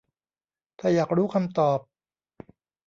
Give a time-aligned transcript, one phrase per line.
[0.79, 1.79] ถ้าอยากรู้คำตอบ